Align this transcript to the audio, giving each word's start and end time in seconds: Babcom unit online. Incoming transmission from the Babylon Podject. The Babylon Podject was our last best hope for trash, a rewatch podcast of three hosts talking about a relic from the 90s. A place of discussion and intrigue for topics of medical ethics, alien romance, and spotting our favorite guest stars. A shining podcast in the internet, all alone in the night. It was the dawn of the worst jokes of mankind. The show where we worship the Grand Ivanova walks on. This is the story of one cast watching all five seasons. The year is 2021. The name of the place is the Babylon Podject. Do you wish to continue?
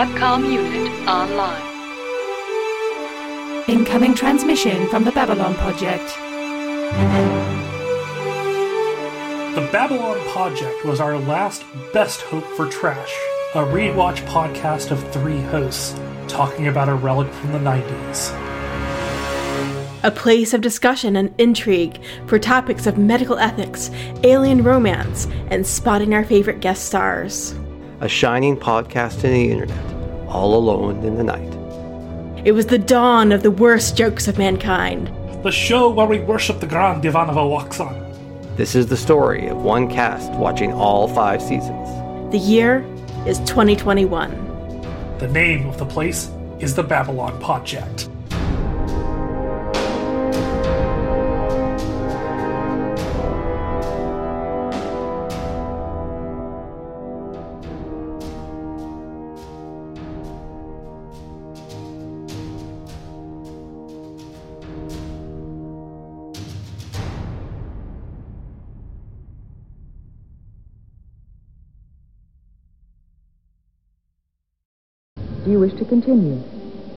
Babcom 0.00 0.50
unit 0.50 0.90
online. 1.06 1.60
Incoming 3.68 4.14
transmission 4.14 4.88
from 4.88 5.04
the 5.04 5.12
Babylon 5.12 5.54
Podject. 5.56 6.08
The 9.54 9.68
Babylon 9.70 10.16
Podject 10.28 10.86
was 10.86 11.00
our 11.00 11.18
last 11.18 11.64
best 11.92 12.22
hope 12.22 12.46
for 12.56 12.66
trash, 12.70 13.14
a 13.54 13.58
rewatch 13.58 14.24
podcast 14.24 14.90
of 14.90 15.06
three 15.12 15.42
hosts 15.42 16.00
talking 16.28 16.68
about 16.68 16.88
a 16.88 16.94
relic 16.94 17.30
from 17.34 17.52
the 17.52 17.58
90s. 17.58 18.30
A 20.02 20.10
place 20.10 20.54
of 20.54 20.62
discussion 20.62 21.14
and 21.16 21.34
intrigue 21.36 22.00
for 22.24 22.38
topics 22.38 22.86
of 22.86 22.96
medical 22.96 23.36
ethics, 23.36 23.90
alien 24.24 24.64
romance, 24.64 25.26
and 25.48 25.66
spotting 25.66 26.14
our 26.14 26.24
favorite 26.24 26.60
guest 26.60 26.86
stars. 26.86 27.54
A 28.00 28.08
shining 28.08 28.56
podcast 28.56 29.24
in 29.24 29.32
the 29.34 29.50
internet, 29.50 29.89
all 30.30 30.54
alone 30.54 31.04
in 31.04 31.16
the 31.16 31.24
night. 31.24 31.56
It 32.44 32.52
was 32.52 32.66
the 32.66 32.78
dawn 32.78 33.32
of 33.32 33.42
the 33.42 33.50
worst 33.50 33.96
jokes 33.96 34.28
of 34.28 34.38
mankind. 34.38 35.10
The 35.42 35.50
show 35.50 35.88
where 35.90 36.06
we 36.06 36.20
worship 36.20 36.60
the 36.60 36.66
Grand 36.66 37.02
Ivanova 37.02 37.48
walks 37.48 37.80
on. 37.80 38.10
This 38.56 38.74
is 38.74 38.88
the 38.88 38.96
story 38.96 39.46
of 39.48 39.62
one 39.62 39.88
cast 39.88 40.30
watching 40.32 40.72
all 40.72 41.08
five 41.08 41.40
seasons. 41.40 41.88
The 42.30 42.38
year 42.38 42.84
is 43.26 43.38
2021. 43.40 45.16
The 45.18 45.28
name 45.28 45.66
of 45.66 45.78
the 45.78 45.86
place 45.86 46.30
is 46.58 46.74
the 46.74 46.82
Babylon 46.82 47.40
Podject. 47.40 48.09
Do 75.44 75.50
you 75.50 75.58
wish 75.60 75.72
to 75.78 75.86
continue? 75.86 76.49